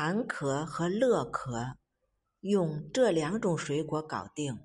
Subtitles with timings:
[0.00, 1.74] 寒咳和乐咳，
[2.38, 4.64] 用这两种水果搞定。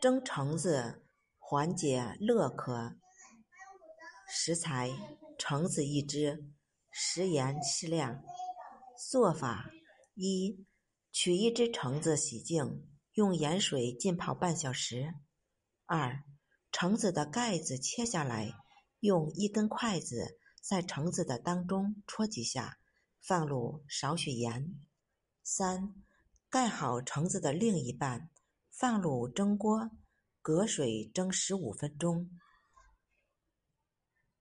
[0.00, 1.06] 蒸橙子
[1.38, 2.96] 缓解乐咳。
[4.28, 4.90] 食材：
[5.38, 6.44] 橙子一只，
[6.90, 8.24] 食盐适量。
[9.08, 9.70] 做法：
[10.14, 10.66] 一、
[11.12, 15.14] 取一只橙子洗净，用盐水浸泡半小时。
[15.86, 16.24] 二、
[16.72, 18.54] 橙子的盖子切下来，
[18.98, 22.80] 用一根筷子在橙子的当中戳几下。
[23.22, 24.74] 放入少许盐。
[25.44, 25.94] 三，
[26.50, 28.30] 盖好橙子的另一半，
[28.70, 29.90] 放入蒸锅，
[30.40, 32.36] 隔水蒸十五分钟。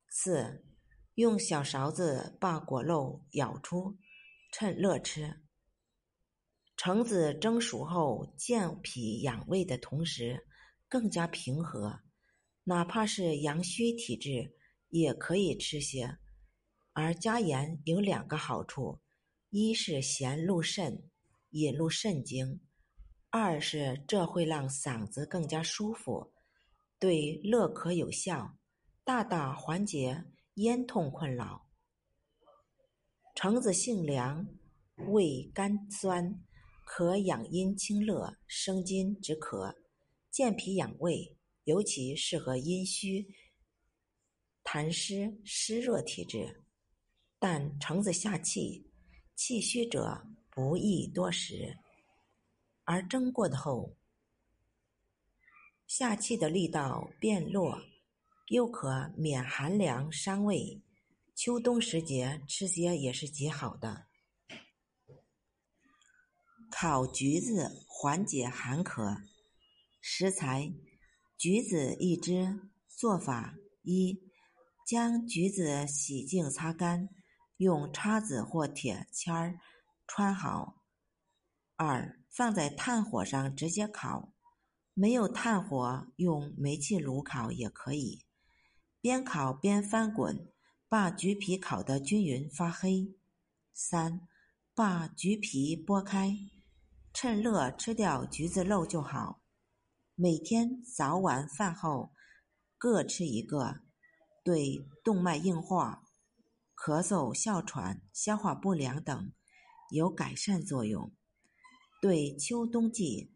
[0.09, 0.65] 四，
[1.13, 3.99] 用小勺子把果肉舀出，
[4.51, 5.43] 趁热吃。
[6.75, 10.47] 橙子蒸熟后，健脾养胃的同时，
[10.89, 12.01] 更加平和，
[12.63, 14.57] 哪怕是阳虚体质
[14.89, 16.17] 也可以吃些。
[16.93, 18.99] 而加盐有两个好处：
[19.49, 21.09] 一是咸入肾，
[21.51, 22.59] 引入肾经；
[23.29, 26.33] 二是这会让嗓子更加舒服，
[26.99, 28.57] 对乐咳有效，
[29.05, 30.25] 大大缓解
[30.55, 31.69] 咽痛困扰。
[33.33, 34.45] 橙子性凉，
[35.07, 36.43] 味甘酸，
[36.83, 39.73] 可养阴清热、生津止渴、
[40.29, 43.29] 健脾养胃，尤其适合阴虚、
[44.61, 46.65] 痰湿、湿热体质。
[47.43, 48.87] 但橙子下气，
[49.35, 51.79] 气虚者不宜多食。
[52.83, 53.97] 而蒸过的后，
[55.87, 57.81] 下气的力道变弱，
[58.49, 60.83] 又可免寒凉伤胃。
[61.33, 64.05] 秋冬时节吃些也是极好的。
[66.69, 69.23] 烤橘子缓解寒咳。
[69.99, 70.71] 食材：
[71.39, 72.69] 橘子一只。
[72.87, 74.21] 做法：一、
[74.85, 77.09] 将橘子洗净擦干。
[77.61, 79.59] 用叉子或铁签儿
[80.07, 80.81] 穿好。
[81.75, 84.33] 二，放在炭火上直接烤，
[84.95, 88.25] 没有炭火用煤气炉烤也可以。
[88.99, 90.51] 边烤边翻滚，
[90.89, 93.15] 把橘皮烤得均匀发黑。
[93.73, 94.27] 三，
[94.73, 96.35] 把橘皮剥开，
[97.13, 99.39] 趁热吃掉橘子肉就好。
[100.15, 102.11] 每天早晚饭后
[102.79, 103.81] 各吃一个，
[104.43, 106.07] 对动脉硬化。
[106.83, 109.31] 咳嗽、哮喘、消化不良等
[109.91, 111.13] 有改善作用，
[112.01, 113.35] 对秋冬季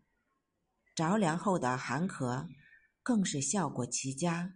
[0.95, 2.47] 着凉后的寒咳
[3.03, 4.55] 更是效果奇佳。